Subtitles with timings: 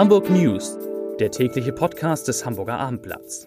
[0.00, 0.78] Hamburg News,
[1.18, 3.46] der tägliche Podcast des Hamburger Abendblatts.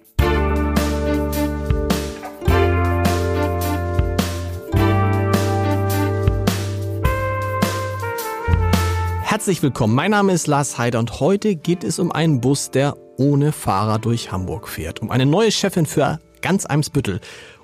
[9.24, 12.97] Herzlich willkommen, mein Name ist Lars Heider und heute geht es um einen Bus, der
[13.17, 15.01] ohne Fahrer durch Hamburg fährt.
[15.01, 17.20] Um eine neue Chefin für ganz Eimsbüttel,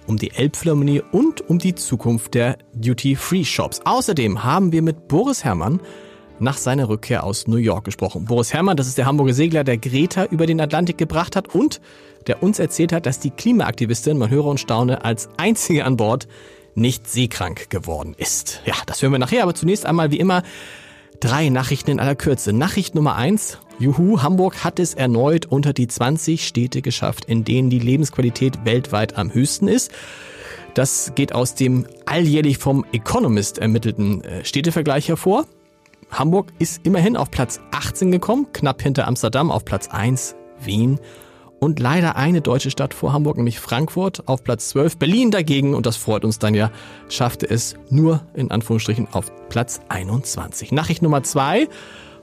[0.08, 3.82] um die Elbphilharmonie und um die Zukunft der Duty-Free-Shops.
[3.86, 5.80] Außerdem haben wir mit Boris Herrmann
[6.42, 8.26] nach seiner Rückkehr aus New York gesprochen.
[8.26, 11.82] Boris Herrmann, das ist der Hamburger Segler, der Greta über den Atlantik gebracht hat und
[12.28, 16.28] der uns erzählt hat, dass die Klimaaktivistin, man höre und staune, als einzige an Bord
[16.76, 18.62] nicht seekrank geworden ist.
[18.66, 20.44] Ja, das hören wir nachher, aber zunächst einmal wie immer
[21.20, 22.54] drei Nachrichten in aller Kürze.
[22.54, 23.58] Nachricht Nummer eins.
[23.80, 29.18] Juhu, Hamburg hat es erneut unter die 20 Städte geschafft, in denen die Lebensqualität weltweit
[29.18, 29.92] am höchsten ist.
[30.74, 35.46] Das geht aus dem alljährlich vom Economist ermittelten äh, Städtevergleich hervor.
[36.12, 41.00] Hamburg ist immerhin auf Platz 18 gekommen, knapp hinter Amsterdam auf Platz 1, Wien
[41.60, 44.98] und leider eine deutsche Stadt vor Hamburg, nämlich Frankfurt auf Platz 12.
[44.98, 46.72] Berlin dagegen, und das freut uns dann ja,
[47.10, 50.72] schaffte es nur in Anführungsstrichen auf Platz 21.
[50.72, 51.68] Nachricht Nummer 2.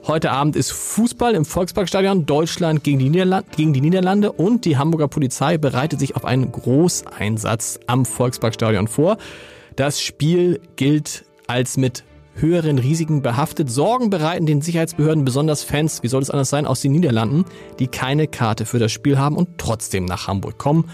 [0.05, 4.77] Heute Abend ist Fußball im Volksparkstadion Deutschland gegen die, Niederlande, gegen die Niederlande und die
[4.77, 9.17] Hamburger Polizei bereitet sich auf einen Großeinsatz am Volksparkstadion vor.
[9.75, 12.03] Das Spiel gilt als mit
[12.37, 13.69] höheren Risiken behaftet.
[13.69, 17.45] Sorgen bereiten den Sicherheitsbehörden besonders Fans, wie soll es anders sein, aus den Niederlanden,
[17.79, 20.89] die keine Karte für das Spiel haben und trotzdem nach Hamburg kommen.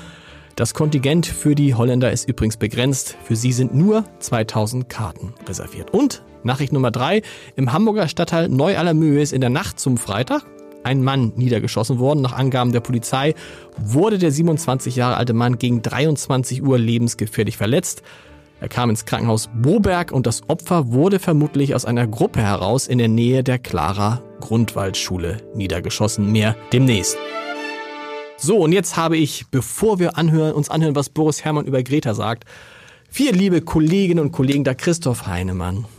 [0.55, 3.17] Das Kontingent für die Holländer ist übrigens begrenzt.
[3.23, 5.91] Für sie sind nur 2000 Karten reserviert.
[5.91, 7.21] Und Nachricht Nummer drei.
[7.55, 10.45] Im Hamburger Stadtteil Neu-Allermöhe ist in der Nacht zum Freitag
[10.83, 12.21] ein Mann niedergeschossen worden.
[12.21, 13.35] Nach Angaben der Polizei
[13.77, 18.03] wurde der 27 Jahre alte Mann gegen 23 Uhr lebensgefährlich verletzt.
[18.63, 22.97] Er kam ins Krankenhaus Boberg und das Opfer wurde vermutlich aus einer Gruppe heraus in
[22.97, 26.31] der Nähe der Clara Grundwaldschule niedergeschossen.
[26.31, 27.17] Mehr demnächst.
[28.37, 32.13] So, und jetzt habe ich, bevor wir anhören, uns anhören, was Boris Herrmann über Greta
[32.13, 32.45] sagt,
[33.09, 35.83] vier liebe Kolleginnen und Kollegen, da Christoph Heinemann.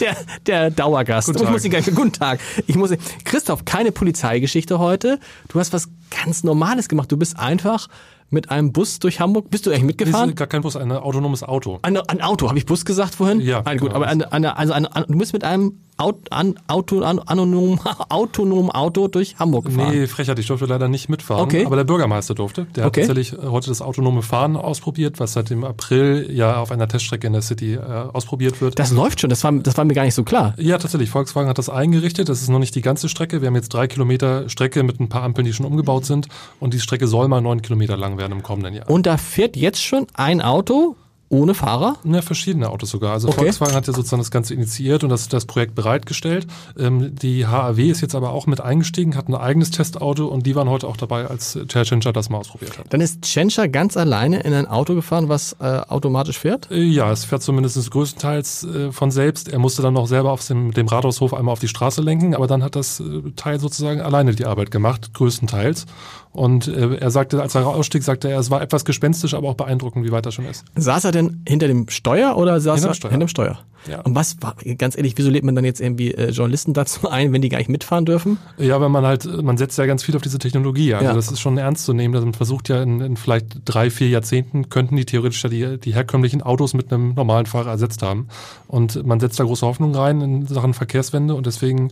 [0.00, 1.26] Der, der Dauergast.
[1.26, 1.46] Guten Tag.
[1.46, 2.40] Ich muss ihn, guten Tag.
[2.66, 2.92] Ich muss,
[3.24, 5.20] Christoph, keine Polizeigeschichte heute.
[5.48, 5.88] Du hast was
[6.24, 7.12] ganz Normales gemacht.
[7.12, 7.88] Du bist einfach
[8.30, 9.50] mit einem Bus durch Hamburg.
[9.50, 10.30] Bist du eigentlich Das mitgefahren?
[10.30, 11.78] ist gar kein Bus, ein autonomes Auto.
[11.82, 13.40] Ein, ein Auto, habe ich Bus gesagt vorhin?
[13.40, 13.96] Ja, Nein, gut, genau.
[13.96, 17.78] aber eine, eine, also eine, du bist mit einem Auto, an, Auto, an, anonym,
[18.10, 19.90] autonomen Auto durch Hamburg gefahren.
[19.98, 21.42] Nee, Frechheit, ich durfte leider nicht mitfahren.
[21.44, 21.64] Okay.
[21.64, 22.66] Aber der Bürgermeister durfte.
[22.76, 23.02] Der Okay.
[23.02, 27.26] hat tatsächlich heute das autonome Fahren ausprobiert, was seit dem April ja auf einer Teststrecke
[27.26, 28.78] in der City äh, ausprobiert wird.
[28.78, 30.54] Das läuft schon, das war, das war mir gar nicht so klar.
[30.58, 31.10] ja, tatsächlich.
[31.10, 32.28] Volkswagen hat das eingerichtet.
[32.28, 33.40] Das ist noch nicht die ganze Strecke.
[33.40, 36.28] Wir haben jetzt drei Kilometer Strecke mit ein paar Ampeln, die schon umgebaut sind.
[36.60, 38.90] Und die Strecke soll mal neun Kilometer lang werden im kommenden Jahr.
[38.90, 40.96] Und da fährt jetzt schon ein Auto
[41.28, 41.96] ohne Fahrer?
[42.04, 43.12] Ja, verschiedene Autos sogar.
[43.12, 43.38] Also Okay.
[43.38, 46.46] Volkswagen hat ja sozusagen das Ganze initiiert und das, das Projekt bereitgestellt.
[46.78, 50.54] Ähm, die HAW ist jetzt aber auch mit eingestiegen, hat ein eigenes Testauto und die
[50.54, 52.86] waren heute auch dabei, als Challenger das mal ausprobiert hat.
[52.92, 56.70] Dann ist Tschentscher ganz alleine in ein Auto gefahren, was äh, automatisch fährt?
[56.70, 59.48] Äh, Ja, es fährt zumindest größtenteils äh, von selbst.
[59.48, 62.46] Er musste dann noch selber auf dem, dem Rathaushof einmal auf die Straße lenken, aber
[62.46, 65.86] dann hat das äh, Teil sozusagen alleine die Arbeit gemacht, größtenteils.
[66.36, 69.54] Und äh, er sagte, als er ausstieg, sagte er, es war etwas gespenstisch, aber auch
[69.54, 70.64] beeindruckend, wie weit er schon ist.
[70.76, 73.10] Saß er denn hinter dem Steuer oder saß Hinterm er Steuer.
[73.10, 73.58] hinter dem Steuer?
[73.90, 74.00] Ja.
[74.02, 77.32] Und was war, ganz ehrlich, wieso lädt man dann jetzt irgendwie äh, Journalisten dazu ein,
[77.32, 78.36] wenn die gar nicht mitfahren dürfen?
[78.58, 80.92] Ja, wenn man halt, man setzt ja ganz viel auf diese Technologie.
[80.92, 81.14] Also Ja.
[81.14, 82.14] das ist schon ernst zu nehmen.
[82.14, 85.78] Also man versucht ja in, in vielleicht drei, vier Jahrzehnten könnten die theoretisch ja die,
[85.78, 88.28] die herkömmlichen Autos mit einem normalen Fahrer ersetzt haben.
[88.66, 91.90] Und man setzt da große Hoffnung rein in Sachen Verkehrswende und deswegen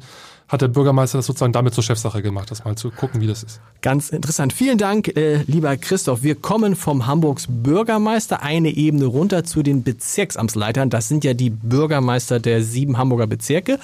[0.49, 3.43] hat der Bürgermeister das sozusagen damit zur Chefsache gemacht, das mal zu gucken, wie das
[3.43, 3.61] ist.
[3.81, 4.53] Ganz interessant.
[4.53, 6.23] Vielen Dank, äh, lieber Christoph.
[6.23, 10.91] Wir kommen vom Hamburgs Bürgermeister eine Ebene runter zu den Bezirksamtsleitern.
[10.91, 13.79] Das sind ja die Bürgermeister der sieben Hamburger Bezirke.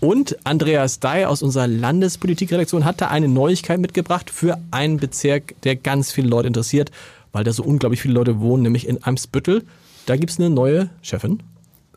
[0.00, 5.76] Und Andreas Dey aus unserer Landespolitikredaktion hat da eine Neuigkeit mitgebracht für einen Bezirk, der
[5.76, 6.90] ganz viele Leute interessiert,
[7.32, 9.64] weil da so unglaublich viele Leute wohnen, nämlich in Eimsbüttel.
[10.06, 11.42] Da gibt's eine neue Chefin.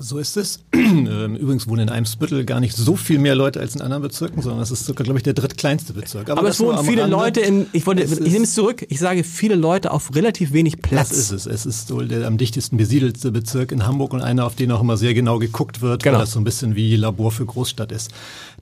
[0.02, 0.60] So ist es.
[0.90, 4.42] Ähm, Übrigens wohnen in Eimsbüttel gar nicht so viel mehr Leute als in anderen Bezirken,
[4.42, 6.30] sondern das ist sogar, glaube ich, der drittkleinste Bezirk.
[6.32, 7.06] Aber, das es wohnen viele.
[7.06, 10.52] Leute in, ich wollte, Es ich nehme es zurück, ich sage viele Leute auf relativ
[10.52, 11.10] wenig Platz.
[11.10, 11.46] Das ist es.
[11.46, 14.82] Es ist wohl der am dichtesten besiedelste Bezirk in Hamburg und einer, auf den auch
[14.82, 16.18] immer sehr genau geguckt wird, Genau.
[16.18, 18.12] weil das so ein bisschen wie Labor für Großstadt ist.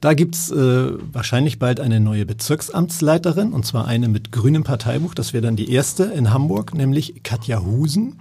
[0.01, 5.13] Da gibt's äh, wahrscheinlich bald eine neue Bezirksamtsleiterin, und zwar eine mit grünem Parteibuch.
[5.13, 8.19] Das wäre dann die erste in Hamburg, nämlich Katja Husen.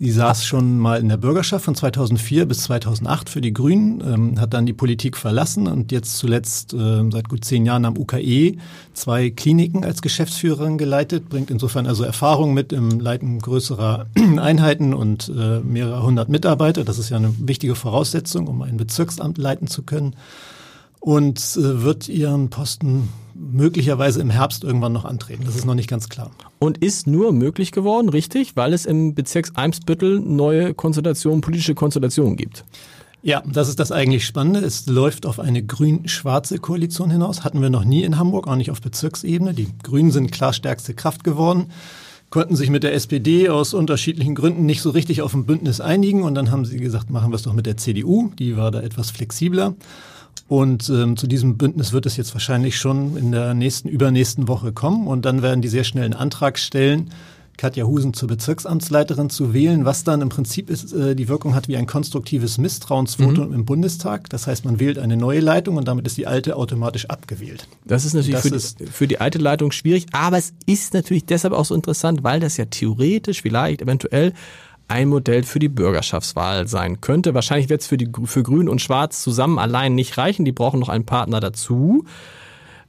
[0.00, 4.40] Sie saß schon mal in der Bürgerschaft von 2004 bis 2008 für die Grünen, ähm,
[4.40, 8.54] hat dann die Politik verlassen und jetzt zuletzt äh, seit gut zehn Jahren am UKE
[8.94, 14.06] zwei Kliniken als Geschäftsführerin geleitet, bringt insofern also Erfahrung mit im Leiten größerer
[14.38, 16.84] Einheiten und äh, mehrerer hundert Mitarbeiter.
[16.84, 20.14] Das ist ja eine wichtige Voraussetzung, um ein Bezirksamt leiten zu können.
[21.00, 25.44] Und äh, wird ihren Posten möglicherweise im Herbst irgendwann noch antreten.
[25.46, 26.30] Das ist noch nicht ganz klar.
[26.58, 32.36] Und ist nur möglich geworden, richtig, weil es im Bezirks Eimsbüttel neue Konstellationen, politische Konstellationen
[32.36, 32.64] gibt.
[33.22, 34.60] Ja, das ist das eigentlich Spannende.
[34.60, 37.42] Es läuft auf eine grün-schwarze Koalition hinaus.
[37.42, 39.54] Hatten wir noch nie in Hamburg, auch nicht auf Bezirksebene.
[39.54, 41.66] Die Grünen sind klar stärkste Kraft geworden,
[42.30, 46.22] konnten sich mit der SPD aus unterschiedlichen Gründen nicht so richtig auf ein Bündnis einigen.
[46.22, 48.30] Und dann haben sie gesagt, machen wir es doch mit der CDU.
[48.38, 49.74] Die war da etwas flexibler.
[50.48, 54.72] Und ähm, zu diesem Bündnis wird es jetzt wahrscheinlich schon in der nächsten, übernächsten Woche
[54.72, 55.06] kommen.
[55.06, 57.10] Und dann werden die sehr schnell einen Antrag stellen,
[57.58, 61.68] Katja Husen zur Bezirksamtsleiterin zu wählen, was dann im Prinzip ist, äh, die Wirkung hat
[61.68, 63.54] wie ein konstruktives Misstrauensvotum mhm.
[63.54, 64.30] im Bundestag.
[64.30, 67.68] Das heißt, man wählt eine neue Leitung und damit ist die alte automatisch abgewählt.
[67.84, 70.94] Das ist natürlich das für, ist die, für die alte Leitung schwierig, aber es ist
[70.94, 74.32] natürlich deshalb auch so interessant, weil das ja theoretisch vielleicht eventuell
[74.88, 77.34] ein Modell für die Bürgerschaftswahl sein könnte.
[77.34, 80.44] Wahrscheinlich wird es für, die, für Grün und Schwarz zusammen allein nicht reichen.
[80.44, 82.04] Die brauchen noch einen Partner dazu.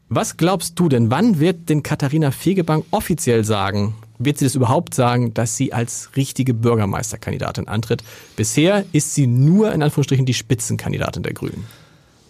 [0.08, 4.96] Was glaubst du denn, wann wird denn Katharina Fegebank offiziell sagen, wird sie das überhaupt
[4.96, 8.04] sagen, dass sie als richtige Bürgermeisterkandidatin antritt?
[8.36, 11.68] Bisher ist sie nur in Anführungsstrichen die Spitzenkandidatin der Grünen.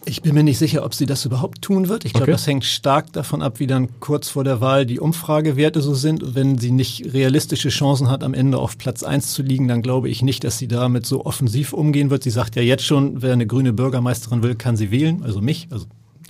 [0.09, 2.03] Ich bin mir nicht sicher, ob sie das überhaupt tun wird.
[2.03, 2.31] Ich glaube, okay.
[2.31, 6.35] das hängt stark davon ab, wie dann kurz vor der Wahl die Umfragewerte so sind.
[6.35, 10.09] wenn sie nicht realistische Chancen hat, am Ende auf Platz eins zu liegen, dann glaube
[10.09, 12.23] ich nicht, dass sie damit so offensiv umgehen wird.
[12.23, 15.21] Sie sagt ja jetzt schon, wer eine grüne Bürgermeisterin will, kann sie wählen.
[15.23, 15.67] Also mich.
[15.69, 15.85] Also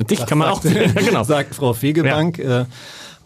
[0.09, 1.23] Dich kann man auch, ja, genau.
[1.23, 2.37] sagt Frau Fegebank.
[2.37, 2.61] Ja.
[2.61, 2.65] Äh,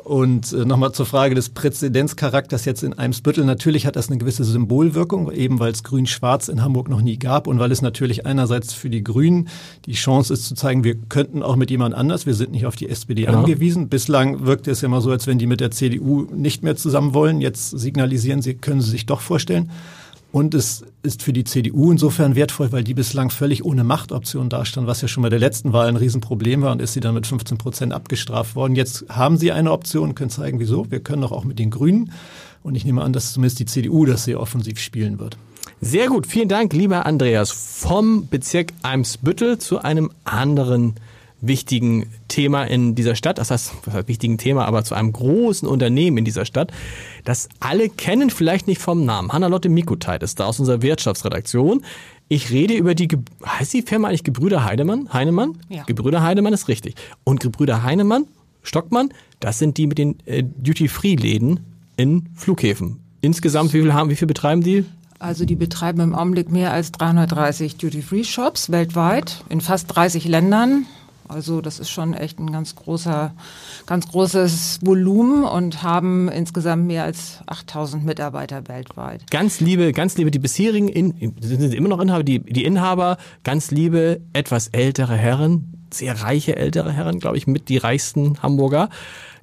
[0.03, 3.45] und äh, nochmal zur Frage des Präzedenzcharakters jetzt in Eimsbüttel.
[3.45, 7.47] Natürlich hat das eine gewisse Symbolwirkung, eben weil es Grün-Schwarz in Hamburg noch nie gab
[7.47, 9.47] und weil es natürlich einerseits für die Grünen
[9.85, 12.75] die Chance ist zu zeigen, wir könnten auch mit jemand anders, wir sind nicht auf
[12.75, 13.39] die SPD genau.
[13.39, 13.88] angewiesen.
[13.88, 17.13] Bislang wirkte es ja immer so, als wenn die mit der CDU nicht mehr zusammen
[17.13, 17.39] wollen.
[17.39, 19.71] Jetzt signalisieren sie, können sie sich doch vorstellen.
[20.33, 24.88] Und es ist für die CDU insofern wertvoll, weil die bislang völlig ohne Machtoption dastand,
[24.88, 27.27] was ja schon bei der letzten Wahl ein Riesenproblem war und ist sie dann mit
[27.27, 28.75] 15 Prozent abgestraft worden.
[28.75, 30.89] Jetzt haben sie eine Option, können zeigen, wieso.
[30.89, 32.12] Wir können doch auch mit den Grünen.
[32.63, 35.38] Und ich nehme an, dass zumindest die CDU das sehr offensiv spielen wird.
[35.81, 36.25] Sehr gut.
[36.25, 37.51] Vielen Dank, lieber Andreas.
[37.51, 40.95] Vom Bezirk Eimsbüttel zu einem anderen
[41.45, 45.68] wichtigen Thema in dieser Stadt, das heißt, was heißt wichtigen Thema, aber zu einem großen
[45.68, 46.72] Unternehmen in dieser Stadt,
[47.25, 49.31] das alle kennen, vielleicht nicht vom Namen.
[49.31, 51.84] Hannah-Lotte Mikuteit ist da aus unserer Wirtschaftsredaktion.
[52.30, 53.10] Ich rede über die,
[53.45, 55.12] heißt die Firma eigentlich Gebrüder Heidemann?
[55.12, 55.57] Heinemann?
[55.69, 55.84] Ja.
[55.84, 56.95] Gebrüder Heidemann ist richtig.
[57.25, 58.25] Und Gebrüder Heinemann,
[58.63, 59.10] Stockmann,
[59.42, 61.60] das sind die mit den äh, Duty-Free-Läden
[61.98, 63.01] in Flughäfen.
[63.19, 64.86] Insgesamt, wie viel haben, wie viel betreiben die?
[65.19, 70.86] Also die betreiben im Augenblick mehr als 330 Duty-Free-Shops weltweit in fast 30 Ländern.
[71.28, 73.34] Also das ist schon echt ein ganz großer,
[73.86, 79.30] ganz großes Volumen und haben insgesamt mehr als 8000 Mitarbeiter weltweit.
[79.31, 83.72] Ganz liebe, ganz liebe, die bisherigen, in, sind immer noch Inhaber, die, die Inhaber, ganz
[83.72, 88.90] liebe, etwas ältere Herren, sehr reiche ältere Herren, glaube ich, mit die reichsten Hamburger.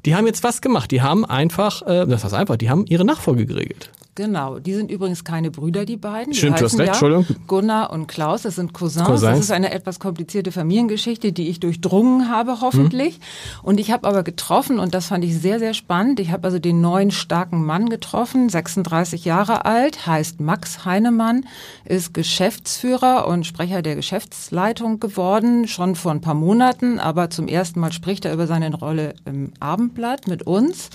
[0.04, 0.90] Die haben jetzt was gemacht.
[0.90, 3.90] Die haben einfach, äh, das heißt einfach, die haben ihre Nachfolge geregelt.
[4.16, 6.32] Genau, die sind übrigens keine Brüder, die beiden.
[6.32, 7.26] Die Stimmt, du hast recht, ja Entschuldigung.
[7.46, 9.06] Gunnar und Klaus, das sind Cousins.
[9.06, 9.30] Cousins.
[9.30, 13.18] Das ist eine etwas komplizierte Familiengeschichte, die ich durchdrungen habe, hoffentlich.
[13.18, 13.24] Mhm.
[13.62, 16.58] Und ich habe aber getroffen, und das fand ich sehr, sehr spannend, ich habe also
[16.58, 21.46] den neuen starken Mann getroffen, 36 Jahre alt, heißt Max Heinemann,
[21.84, 27.78] ist Geschäftsführer und Sprecher der Geschäftsleitung geworden, schon vor ein paar Monaten, aber zum ersten
[27.78, 30.90] Mal spricht er über seine Rolle im Abendblatt mit uns.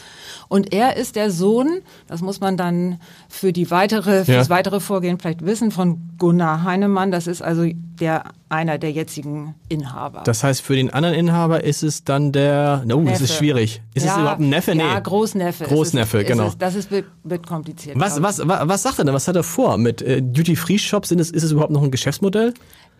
[0.50, 4.24] Und er ist der Sohn, das muss man dann für die weitere, ja.
[4.24, 7.12] fürs weitere Vorgehen vielleicht wissen, von Gunnar Heinemann.
[7.12, 7.66] Das ist also
[8.00, 10.22] der einer der jetzigen Inhaber.
[10.24, 13.12] Das heißt, für den anderen Inhaber ist es dann der, oh, Neffe.
[13.12, 13.82] das ist schwierig.
[13.94, 14.76] Ist ja, es überhaupt ein Neffe?
[14.76, 14.84] Nee.
[14.84, 15.66] Ja, Großneffe.
[15.66, 16.48] Großneffe, ist genau.
[16.48, 18.00] Ist das ist, wird kompliziert.
[18.00, 19.14] Was, was, was, was sagt er denn?
[19.14, 19.78] Was hat er vor?
[19.78, 22.54] Mit äh, Duty-Free-Shops, ist es überhaupt noch ein Geschäftsmodell?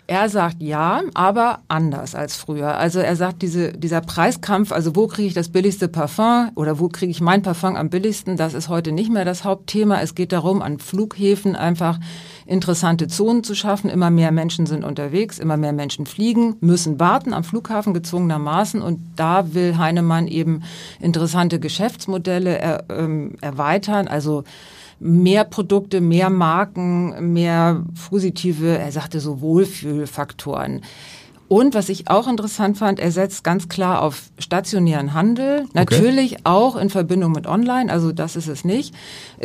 [0.08, 2.78] Er sagt ja, aber anders als früher.
[2.78, 6.90] Also er sagt, diese, dieser Preiskampf, also wo kriege ich das billigste Parfum oder wo
[6.90, 10.02] kriege ich mein Parfum am billigsten, das ist heute nicht mehr das Hauptthema.
[10.02, 12.00] Es geht darum, an Flughäfen einfach
[12.46, 13.90] interessante Zonen zu schaffen.
[13.90, 18.82] Immer mehr Menschen sind unterwegs, immer mehr Menschen fliegen, müssen warten am Flughafen gezwungenermaßen.
[18.82, 20.64] Und da will Heinemann eben
[21.00, 24.08] interessante Geschäftsmodelle er, ähm, erweitern.
[24.08, 24.44] Also
[25.00, 30.82] mehr Produkte, mehr Marken, mehr positive, er sagte so Wohlfühlfaktoren.
[31.48, 35.66] Und was ich auch interessant fand, er setzt ganz klar auf stationären Handel.
[35.74, 36.42] Natürlich okay.
[36.44, 38.96] auch in Verbindung mit Online, also das ist es nicht.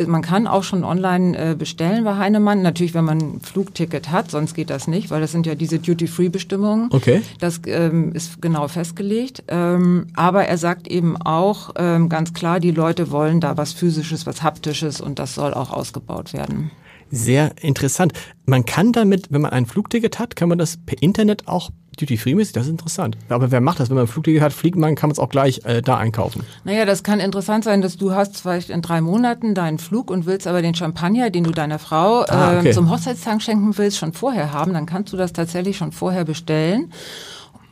[0.07, 2.63] Man kann auch schon online äh, bestellen bei Heinemann.
[2.63, 5.77] Natürlich, wenn man ein Flugticket hat, sonst geht das nicht, weil das sind ja diese
[5.77, 6.89] Duty-Free-Bestimmungen.
[6.91, 7.21] Okay.
[7.39, 9.43] Das ähm, ist genau festgelegt.
[9.47, 14.25] Ähm, aber er sagt eben auch ähm, ganz klar, die Leute wollen da was Physisches,
[14.25, 16.71] was Haptisches und das soll auch ausgebaut werden.
[17.13, 18.13] Sehr interessant.
[18.45, 22.17] Man kann damit, wenn man ein Flugticket hat, kann man das per Internet auch Duty
[22.17, 23.17] Free mäßig, das ist interessant.
[23.29, 23.89] Aber wer macht das?
[23.89, 26.43] Wenn man ein Flugticket hat, fliegt man, kann man es auch gleich äh, da einkaufen.
[26.63, 30.25] Naja, das kann interessant sein, dass du hast vielleicht in drei Monaten deinen Flug und
[30.25, 32.69] willst aber den Champagner, den du deiner Frau Ah, okay.
[32.69, 34.73] äh, zum Hochzeitstag schenken willst, schon vorher haben.
[34.73, 36.91] Dann kannst du das tatsächlich schon vorher bestellen.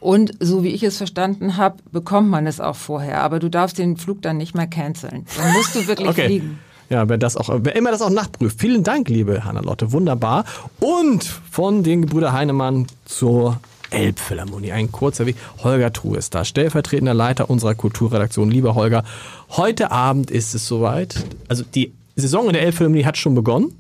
[0.02, 3.22] Und so wie ich es verstanden habe, bekommt man es auch vorher.
[3.22, 5.26] Aber du darfst den Flug dann nicht mehr canceln.
[5.38, 6.26] Dann musst du wirklich Okay.
[6.26, 6.60] fliegen.
[6.90, 8.60] Ja, wer das auch, wer immer das auch nachprüft.
[8.60, 9.92] Vielen Dank, liebe Hanna-Lotte.
[9.92, 10.44] Wunderbar.
[10.80, 13.60] Und von den Gebrüder Heinemann zur
[13.92, 14.72] Elbphilharmonie.
[14.72, 15.36] Ein kurzer Weg.
[15.64, 18.52] Holger Truhe ist da, stellvertretender Leiter unserer Kulturredaktion.
[18.52, 19.04] Lieber Holger,
[19.50, 21.26] heute Abend ist es soweit.
[21.48, 23.74] Also die Saison in der Elbphilharmonie hat schon begonnen.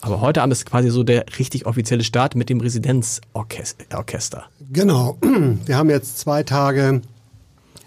[0.00, 4.44] Aber heute Abend ist quasi so der richtig offizielle Start mit dem Residenzorchester.
[4.72, 5.16] Genau.
[5.64, 7.00] Wir haben jetzt zwei Tage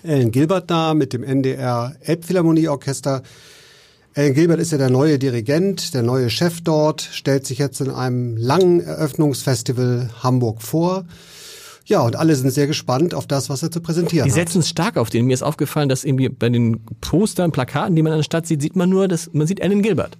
[0.03, 3.21] Ellen Gilbert da mit dem NDR Elbphilharmonieorchester.
[4.13, 7.91] Ellen Gilbert ist ja der neue Dirigent, der neue Chef dort, stellt sich jetzt in
[7.91, 11.05] einem langen Eröffnungsfestival Hamburg vor.
[11.89, 14.35] Ja, und alle sind sehr gespannt auf das, was er zu präsentieren Die hat.
[14.39, 15.25] setzen es stark auf den.
[15.25, 18.61] Mir ist aufgefallen, dass irgendwie bei den Postern, Plakaten, die man in der Stadt sieht,
[18.61, 20.17] sieht man nur, dass man sieht Ellen Gilbert.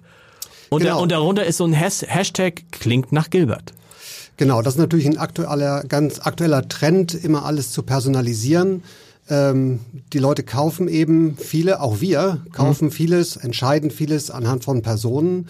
[0.68, 0.96] Und, Genau.
[0.96, 3.72] da, und darunter ist so ein Has Hashtag klingt nach Gilbert.
[4.36, 8.82] Genau, das ist natürlich ein aktueller, ganz aktueller Trend, immer alles zu personalisieren.
[9.28, 9.78] Ähm,
[10.12, 15.46] die Leute kaufen eben viele, auch wir kaufen vieles, entscheiden vieles anhand von Personen.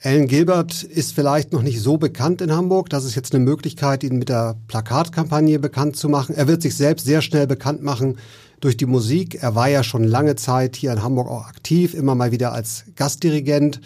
[0.00, 2.88] Ellen Gilbert ist vielleicht noch nicht so bekannt in Hamburg.
[2.88, 6.36] Das ist jetzt eine Möglichkeit, ihn mit der Plakatkampagne bekannt zu machen.
[6.36, 8.16] Er wird sich selbst sehr schnell bekannt machen
[8.60, 9.42] durch die Musik.
[9.42, 12.84] Er war ja schon lange Zeit hier in Hamburg auch aktiv, immer mal wieder als
[12.94, 13.80] Gastdirigent.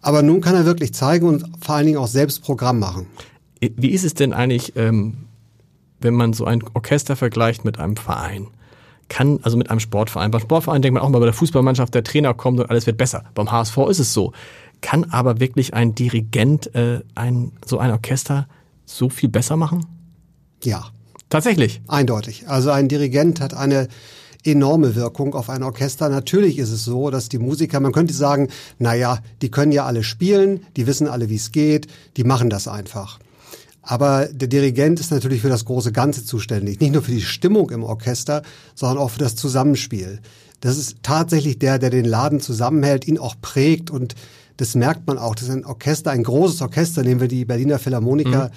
[0.00, 3.06] Aber nun kann er wirklich zeigen und vor allen Dingen auch selbst Programm machen.
[3.60, 5.26] Wie ist es denn eigentlich, ähm,
[6.00, 8.48] wenn man so ein Orchester vergleicht mit einem Verein?
[9.08, 10.30] Kann, also mit einem Sportverein.
[10.30, 12.98] Beim Sportverein denkt man auch mal bei der Fußballmannschaft, der Trainer kommt und alles wird
[12.98, 13.24] besser.
[13.34, 14.32] Beim HSV ist es so.
[14.80, 18.48] Kann aber wirklich ein Dirigent äh, ein, so ein Orchester
[18.84, 19.84] so viel besser machen?
[20.62, 20.90] Ja,
[21.30, 21.82] Tatsächlich.
[21.88, 22.48] eindeutig.
[22.48, 23.88] Also ein Dirigent hat eine
[24.44, 26.08] enorme Wirkung auf ein Orchester.
[26.08, 29.84] Natürlich ist es so, dass die Musiker, man könnte sagen, na ja, die können ja
[29.84, 33.18] alle spielen, die wissen alle, wie es geht, die machen das einfach.
[33.82, 36.80] Aber der Dirigent ist natürlich für das große Ganze zuständig.
[36.80, 38.42] Nicht nur für die Stimmung im Orchester,
[38.74, 40.20] sondern auch für das Zusammenspiel.
[40.60, 44.14] Das ist tatsächlich der, der den Laden zusammenhält, ihn auch prägt und
[44.58, 45.34] das merkt man auch.
[45.34, 48.50] Das ist ein Orchester, ein großes Orchester, nehmen wir die Berliner Philharmoniker.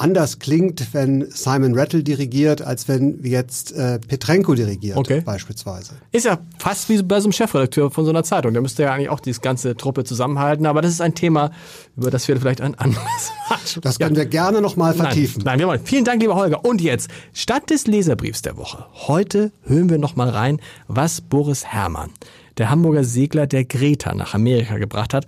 [0.00, 5.22] Anders klingt, wenn Simon Rattle dirigiert, als wenn jetzt äh, Petrenko dirigiert, Okay.
[5.22, 5.94] beispielsweise.
[6.12, 8.52] Ist ja fast wie bei so einem Chefredakteur von so einer Zeitung.
[8.52, 10.66] Der müsste ja eigentlich auch diese ganze Truppe zusammenhalten.
[10.66, 11.50] Aber das ist ein Thema,
[11.96, 15.42] über das wir vielleicht ein anderes Mal Das können wir gerne noch mal Nein, vertiefen.
[15.44, 15.80] nein, wir wollen.
[15.82, 16.64] Vielen Dank, lieber Holger.
[16.64, 21.64] Und jetzt, statt des Leserbriefs der Woche, heute hören wir noch mal rein, was Boris
[21.64, 22.10] Herrmann,
[22.58, 25.26] der Hamburger Segler, der Greta nach Amerika gebracht hat.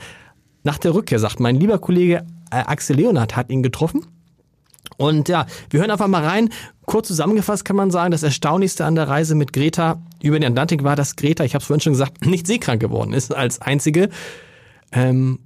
[0.62, 4.06] Nach der Rückkehr sagt mein lieber Kollege äh, Axel Leonard hat ihn getroffen.
[4.96, 6.50] Und ja, wir hören einfach mal rein.
[6.84, 10.82] Kurz zusammengefasst kann man sagen, das Erstaunlichste an der Reise mit Greta über den Atlantik
[10.82, 14.10] war, dass Greta, ich habe es vorhin schon gesagt, nicht seekrank geworden ist als einzige.
[14.92, 15.38] Ähm,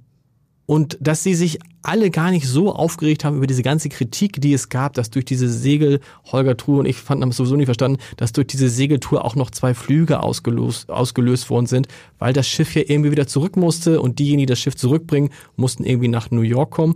[0.65, 4.53] und dass sie sich alle gar nicht so aufgeregt haben über diese ganze Kritik, die
[4.53, 5.99] es gab, dass durch diese Segel,
[6.31, 9.35] Holger Truhe und ich fand, haben es sowieso nicht verstanden, dass durch diese Segeltour auch
[9.35, 14.01] noch zwei Flüge ausgelöst, ausgelöst worden sind, weil das Schiff ja irgendwie wieder zurück musste
[14.01, 16.95] und diejenigen, die das Schiff zurückbringen, mussten irgendwie nach New York kommen.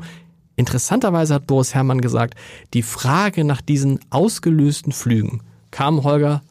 [0.56, 2.34] Interessanterweise hat Boris Herrmann gesagt,
[2.74, 6.42] die Frage nach diesen ausgelösten Flügen kam Holger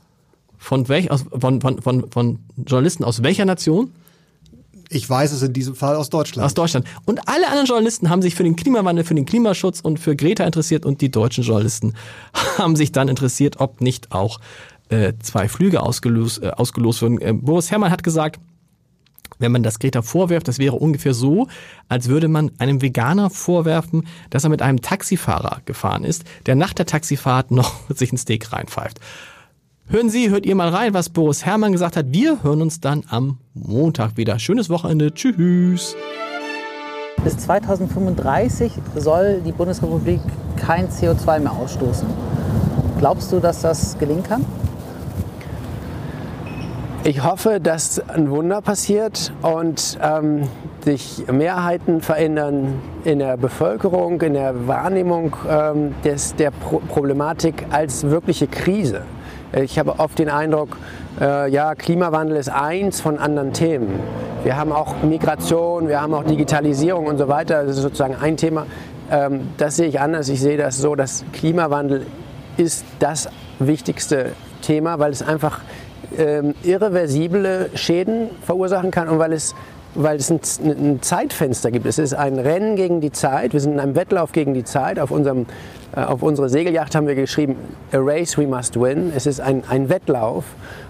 [0.56, 3.92] von, welch, aus, von, von, von, von Journalisten aus welcher Nation?
[4.90, 6.46] Ich weiß es in diesem Fall aus Deutschland.
[6.46, 6.86] Aus Deutschland.
[7.04, 10.44] Und alle anderen Journalisten haben sich für den Klimawandel, für den Klimaschutz und für Greta
[10.44, 11.94] interessiert und die deutschen Journalisten
[12.58, 14.40] haben sich dann interessiert, ob nicht auch
[14.88, 17.20] äh, zwei Flüge ausgelost, äh, ausgelost würden.
[17.20, 18.40] Äh, Boris Herrmann hat gesagt,
[19.38, 21.48] wenn man das Greta vorwirft, das wäre ungefähr so,
[21.88, 26.72] als würde man einem Veganer vorwerfen, dass er mit einem Taxifahrer gefahren ist, der nach
[26.72, 29.00] der Taxifahrt noch sich ein Steak reinpfeift.
[29.90, 32.12] Hören Sie, hört ihr mal rein, was Boris Herrmann gesagt hat.
[32.12, 34.38] Wir hören uns dann am Montag wieder.
[34.38, 35.14] Schönes Wochenende.
[35.14, 35.96] Tschüss.
[37.24, 40.20] Bis 2035 soll die Bundesrepublik
[40.56, 42.06] kein CO2 mehr ausstoßen.
[42.98, 44.44] Glaubst du, dass das gelingen kann?
[47.02, 50.42] Ich hoffe, dass ein Wunder passiert und ähm,
[50.84, 58.04] sich Mehrheiten verändern in der Bevölkerung, in der Wahrnehmung ähm, des, der Pro Problematik als
[58.04, 59.04] wirkliche Krise.
[59.52, 60.76] Ich habe oft den Eindruck,
[61.20, 63.98] äh, ja, Klimawandel ist eins von anderen Themen.
[64.44, 67.64] Wir haben auch Migration, wir haben auch Digitalisierung und so weiter.
[67.64, 68.66] Das ist sozusagen ein Thema.
[69.10, 70.28] Ähm, das sehe ich anders.
[70.28, 72.06] Ich sehe das so, dass Klimawandel
[72.58, 75.60] ist das wichtigste Thema, weil es einfach
[76.18, 79.54] ähm, irreversible Schäden verursachen kann und weil es
[79.98, 81.86] weil es ein, ein, Zeitfenster gibt.
[81.86, 83.52] Es ist ein Rennen gegen die Zeit.
[83.52, 84.98] Wir sind in einem Wettlauf gegen die Zeit.
[84.98, 85.46] Auf, unserem,
[85.94, 87.56] äh, auf unsere Segelyacht haben wir geschrieben,
[87.92, 89.12] a race we must win.
[89.14, 90.44] Es ist ein, ein Wettlauf.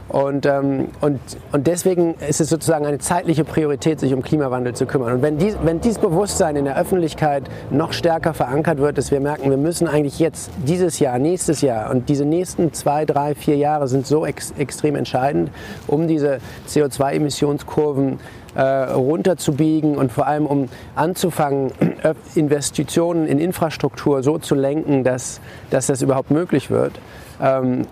[0.08, 1.20] Und, ähm, und,
[1.52, 5.12] und deswegen ist es sozusagen eine zeitliche Priorität, sich um Klimawandel zu kümmern.
[5.12, 9.20] Und wenn, dies, wenn dieses Bewusstsein in der Öffentlichkeit noch stärker verankert wird, dass wir
[9.20, 13.56] merken, wir müssen eigentlich jetzt dieses Jahr, nächstes Jahr und diese nächsten zwei, drei, vier
[13.56, 15.50] Jahre sind so ex extrem entscheidend,
[15.86, 16.38] um diese
[16.68, 18.18] CO2-Emissionskurven
[18.54, 21.72] äh, runterzubiegen und vor allem um anzufangen,
[22.34, 25.40] Investitionen in Infrastruktur so zu lenken, dass,
[25.70, 26.92] dass das überhaupt möglich wird.
[27.40, 27.86] Ähm,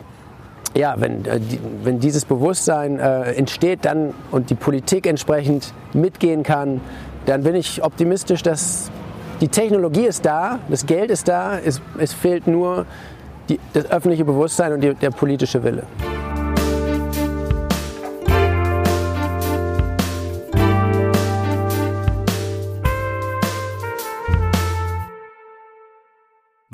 [0.77, 1.41] ja, wenn, äh,
[1.83, 6.81] wenn dieses Bewusstsein äh, entsteht dann und die Politik entsprechend mitgehen kann,
[7.27, 8.91] dann bin ich optimistisch, dass
[9.41, 12.87] die Technologie ist da, das Geld ist da, es, es fehlt nur
[13.49, 15.85] die, das öffentliche Bewusstsein und die, der politische Wille.